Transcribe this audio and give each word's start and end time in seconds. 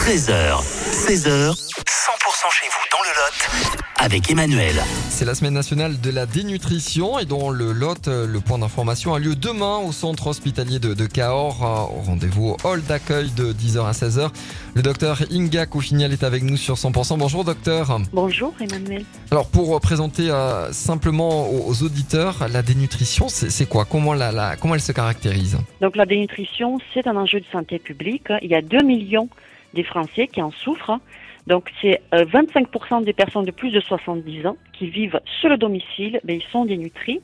13h, 0.00 0.62
16h, 0.90 1.50
100% 1.52 2.50
chez 2.50 2.66
vous 2.68 2.86
dans 2.90 3.02
le 3.02 3.10
Lot 3.14 3.76
avec 4.02 4.30
Emmanuel. 4.30 4.74
C'est 5.10 5.26
la 5.26 5.34
semaine 5.34 5.52
nationale 5.52 6.00
de 6.00 6.10
la 6.10 6.24
dénutrition 6.24 7.18
et 7.18 7.26
dont 7.26 7.50
le 7.50 7.72
Lot, 7.72 8.06
le 8.08 8.40
point 8.40 8.58
d'information, 8.58 9.14
a 9.14 9.18
lieu 9.18 9.34
demain 9.36 9.76
au 9.76 9.92
centre 9.92 10.26
hospitalier 10.28 10.78
de, 10.78 10.94
de 10.94 11.06
Cahors. 11.06 11.62
euh, 11.62 11.98
au 11.98 12.00
Rendez-vous 12.02 12.48
au 12.48 12.56
hall 12.66 12.82
d'accueil 12.82 13.30
de 13.32 13.52
10h 13.52 13.86
à 13.86 13.92
16h. 13.92 14.30
Le 14.74 14.80
docteur 14.82 15.18
Inga 15.30 15.66
Coufinial 15.66 16.12
est 16.14 16.22
avec 16.24 16.42
nous 16.44 16.56
sur 16.56 16.76
100%. 16.76 17.18
Bonjour 17.18 17.44
docteur. 17.44 17.98
Bonjour 18.12 18.54
Emmanuel. 18.58 19.04
Alors 19.30 19.48
pour 19.48 19.78
présenter 19.82 20.30
euh, 20.30 20.72
simplement 20.72 21.50
aux, 21.50 21.68
aux 21.68 21.82
auditeurs, 21.82 22.46
la 22.50 22.62
dénutrition, 22.62 23.28
c'est 23.28 23.50
c'est 23.50 23.66
quoi? 23.66 23.84
Comment, 23.84 24.14
la, 24.14 24.32
la- 24.32 24.56
comment 24.56 24.74
elle 24.74 24.80
se 24.80 24.92
caractérise? 24.92 25.58
Donc 25.82 25.94
la 25.96 26.06
dénutrition, 26.06 26.78
c'est 26.94 27.06
un 27.06 27.16
enjeu 27.16 27.40
de 27.40 27.46
santé 27.52 27.78
publique. 27.78 28.28
Il 28.42 28.50
y 28.50 28.54
a 28.54 28.62
2 28.62 28.82
millions 28.82 29.28
des 29.74 29.84
Français 29.84 30.26
qui 30.26 30.42
en 30.42 30.50
souffrent. 30.50 30.98
Donc 31.46 31.70
c'est 31.80 32.00
euh, 32.14 32.24
25% 32.24 33.04
des 33.04 33.12
personnes 33.12 33.44
de 33.44 33.50
plus 33.50 33.70
de 33.70 33.80
70 33.80 34.46
ans 34.46 34.56
qui 34.72 34.88
vivent 34.88 35.20
sur 35.40 35.48
le 35.48 35.56
domicile, 35.56 36.20
mais 36.24 36.36
ils 36.36 36.50
sont 36.50 36.64
dénutris. 36.64 37.20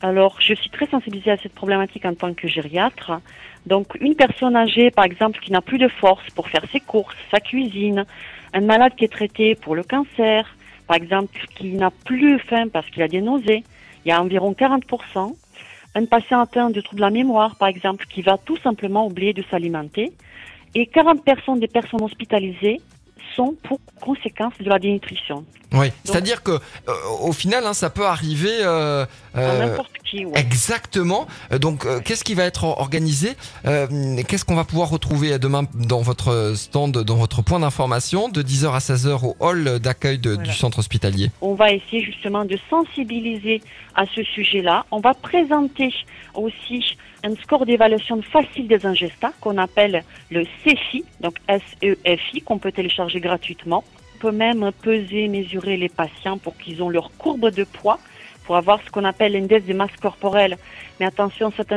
Alors 0.00 0.36
je 0.40 0.54
suis 0.54 0.70
très 0.70 0.86
sensibilisée 0.86 1.32
à 1.32 1.36
cette 1.36 1.54
problématique 1.54 2.04
en 2.04 2.14
tant 2.14 2.34
que 2.34 2.46
gériatre. 2.46 3.12
Donc 3.66 3.96
une 4.00 4.14
personne 4.14 4.54
âgée, 4.54 4.90
par 4.90 5.04
exemple, 5.04 5.40
qui 5.40 5.50
n'a 5.50 5.60
plus 5.60 5.78
de 5.78 5.88
force 5.88 6.28
pour 6.30 6.48
faire 6.48 6.64
ses 6.70 6.80
courses, 6.80 7.16
sa 7.30 7.40
cuisine, 7.40 8.04
un 8.52 8.60
malade 8.60 8.94
qui 8.96 9.04
est 9.04 9.12
traité 9.12 9.54
pour 9.54 9.74
le 9.74 9.82
cancer, 9.82 10.56
par 10.86 10.96
exemple, 10.96 11.38
qui 11.56 11.72
n'a 11.72 11.90
plus 11.90 12.38
faim 12.38 12.68
parce 12.72 12.88
qu'il 12.90 13.02
a 13.02 13.08
des 13.08 13.20
nausées, 13.20 13.64
il 14.04 14.08
y 14.08 14.12
a 14.12 14.22
environ 14.22 14.52
40%. 14.52 15.34
un 15.94 16.04
patient 16.06 16.40
atteint 16.40 16.70
de 16.70 16.80
troubles 16.80 17.00
de 17.00 17.04
la 17.04 17.10
mémoire, 17.10 17.56
par 17.56 17.68
exemple, 17.68 18.06
qui 18.06 18.22
va 18.22 18.38
tout 18.38 18.56
simplement 18.58 19.06
oublier 19.06 19.32
de 19.32 19.42
s'alimenter. 19.50 20.12
Et 20.74 20.84
40% 20.86 21.58
des 21.58 21.68
personnes 21.68 22.02
hospitalisées 22.02 22.80
sont 23.34 23.54
pour 23.62 23.80
conséquence 24.08 24.54
de 24.60 24.68
la 24.68 24.78
dénutrition. 24.78 25.44
Oui, 25.74 25.88
c'est-à-dire 26.04 26.42
que 26.42 26.52
euh, 26.52 26.92
au 27.20 27.32
final, 27.32 27.62
hein, 27.66 27.74
ça 27.74 27.90
peut 27.90 28.06
arriver 28.06 28.56
euh, 28.62 29.04
À 29.34 29.40
euh, 29.40 29.58
n'importe 29.66 29.92
qui, 30.08 30.24
ouais. 30.24 30.40
Exactement. 30.40 31.26
Euh, 31.52 31.58
Donc, 31.58 31.86
qu'est-ce 32.04 32.24
qui 32.24 32.34
va 32.34 32.44
être 32.44 32.64
organisé 32.64 33.30
Qu'est-ce 34.28 34.44
qu'on 34.46 34.54
va 34.56 34.64
pouvoir 34.64 34.88
retrouver 34.88 35.38
demain 35.38 35.64
dans 35.74 36.00
votre 36.00 36.52
stand, 36.56 36.92
dans 37.10 37.16
votre 37.16 37.42
point 37.42 37.60
d'information, 37.60 38.28
de 38.30 38.40
10h 38.42 38.72
à 38.72 38.78
16h 38.78 39.24
au 39.26 39.36
hall 39.40 39.78
d'accueil 39.78 40.18
de- 40.18 40.30
Voilà. 40.34 40.48
du 40.48 40.54
centre 40.56 40.78
hospitalier? 40.78 41.30
On 41.42 41.54
va 41.54 41.70
essayer 41.72 42.02
justement 42.02 42.44
de 42.46 42.58
sensibiliser 42.70 43.60
à 43.94 44.04
ce 44.14 44.22
sujet-là. 44.22 44.86
On 44.90 45.00
va 45.00 45.12
présenter 45.14 45.92
aussi 46.34 46.96
un 47.24 47.34
score 47.42 47.66
d'évaluation 47.66 48.22
facile 48.22 48.68
des 48.68 48.86
ingestats 48.86 49.32
qu'on 49.40 49.58
appelle 49.58 50.02
le 50.30 50.44
CEFI, 50.64 51.04
donc 51.20 51.34
S-E-F-I, 51.48 52.40
qu'on 52.42 52.58
peut 52.58 52.72
télécharger 52.72 53.20
gratuitement. 53.20 53.84
On 54.18 54.20
peut 54.20 54.36
même 54.36 54.72
peser, 54.82 55.28
mesurer 55.28 55.76
les 55.76 55.88
patients 55.88 56.38
pour 56.38 56.56
qu'ils 56.56 56.82
ont 56.82 56.88
leur 56.88 57.12
courbe 57.18 57.50
de 57.50 57.62
poids 57.62 58.00
pour 58.44 58.56
avoir 58.56 58.80
ce 58.84 58.90
qu'on 58.90 59.04
appelle 59.04 59.30
l'index 59.30 59.64
de 59.64 59.74
masse 59.74 59.94
corporelle. 60.02 60.58
Mais 60.98 61.06
attention, 61.06 61.52
cet 61.56 61.70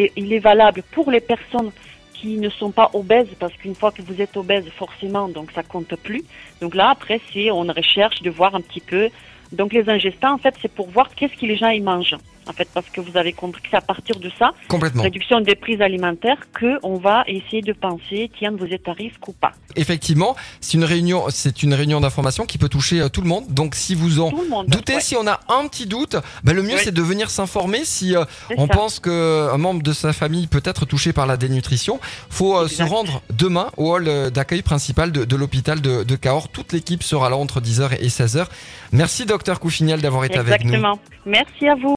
est, 0.00 0.12
il 0.16 0.32
est 0.32 0.38
valable 0.38 0.82
pour 0.92 1.10
les 1.10 1.20
personnes 1.20 1.70
qui 2.14 2.38
ne 2.38 2.48
sont 2.48 2.70
pas 2.70 2.90
obèses, 2.94 3.28
parce 3.38 3.52
qu'une 3.52 3.74
fois 3.74 3.92
que 3.92 4.00
vous 4.00 4.22
êtes 4.22 4.34
obèse, 4.38 4.64
forcément, 4.78 5.28
donc 5.28 5.52
ça 5.52 5.62
compte 5.62 5.94
plus. 5.96 6.24
Donc 6.62 6.74
là, 6.74 6.88
après, 6.88 7.20
c'est 7.34 7.50
on 7.50 7.60
recherche 7.64 8.22
de 8.22 8.30
voir 8.30 8.54
un 8.54 8.62
petit 8.62 8.80
peu. 8.80 9.10
Donc 9.52 9.72
les 9.72 9.88
ingestats, 9.88 10.32
en 10.32 10.38
fait, 10.38 10.54
c'est 10.60 10.70
pour 10.72 10.88
voir 10.90 11.08
qu'est-ce 11.14 11.34
que 11.34 11.46
les 11.46 11.56
gens 11.56 11.68
y 11.70 11.80
mangent. 11.80 12.16
En 12.46 12.52
fait, 12.54 12.66
parce 12.72 12.86
que 12.88 13.02
vous 13.02 13.14
avez 13.18 13.34
compris 13.34 13.60
que 13.60 13.68
c'est 13.70 13.76
à 13.76 13.82
partir 13.82 14.18
de 14.18 14.30
ça, 14.38 14.52
Complètement. 14.68 15.02
réduction 15.02 15.42
des 15.42 15.54
prises 15.54 15.82
alimentaires, 15.82 16.38
que 16.54 16.78
on 16.82 16.94
va 16.96 17.22
essayer 17.26 17.60
de 17.60 17.74
penser, 17.74 18.30
tiens, 18.38 18.52
vous 18.58 18.64
êtes 18.72 18.88
à 18.88 18.94
risque 18.94 19.28
ou 19.28 19.32
pas. 19.34 19.52
Effectivement, 19.76 20.34
c'est 20.62 20.78
une 20.78 20.84
réunion, 20.84 21.26
c'est 21.28 21.62
une 21.62 21.74
réunion 21.74 22.00
d'information 22.00 22.46
qui 22.46 22.56
peut 22.56 22.70
toucher 22.70 23.00
euh, 23.02 23.10
tout 23.10 23.20
le 23.20 23.28
monde. 23.28 23.44
Donc, 23.50 23.74
si 23.74 23.94
vous 23.94 24.18
en 24.20 24.30
monde. 24.30 24.66
doutez, 24.66 24.94
ouais, 24.94 25.00
si 25.02 25.14
on 25.14 25.26
a 25.26 25.40
un 25.50 25.68
petit 25.68 25.84
doute, 25.84 26.16
ben, 26.42 26.54
le 26.56 26.62
mieux 26.62 26.76
Oui. 26.76 26.80
c'est 26.82 26.94
de 26.94 27.02
venir 27.02 27.28
s'informer. 27.28 27.84
Si 27.84 28.16
euh, 28.16 28.24
on 28.56 28.66
ça. 28.66 28.72
pense 28.72 28.98
qu'un 28.98 29.58
membre 29.58 29.82
de 29.82 29.92
sa 29.92 30.14
famille 30.14 30.46
peut 30.46 30.62
être 30.64 30.86
touché 30.86 31.12
par 31.12 31.26
la 31.26 31.36
dénutrition, 31.36 32.00
faut 32.30 32.56
euh, 32.56 32.66
se 32.66 32.82
rendre 32.82 33.20
demain 33.30 33.68
au 33.76 33.92
hall 33.94 34.08
euh, 34.08 34.30
d'accueil 34.30 34.62
principal 34.62 35.12
de, 35.12 35.26
de 35.26 35.36
l'hôpital 35.36 35.82
de, 35.82 36.02
de 36.02 36.16
Cahors. 36.16 36.48
Toute 36.48 36.72
l'équipe 36.72 37.02
sera 37.02 37.28
là 37.28 37.36
entre 37.36 37.60
10h 37.60 37.98
et 38.00 38.08
16h. 38.08 38.46
Merci 38.92 39.26
docteur 39.26 39.37
Coufinial 39.60 40.00
d'avoir 40.00 40.24
été 40.24 40.38
avec 40.38 40.64
nous. 40.64 40.82
Merci 41.26 41.68
à 41.68 41.74
vous. 41.74 41.94